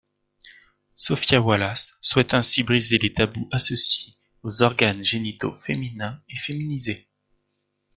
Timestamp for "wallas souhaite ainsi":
1.39-2.63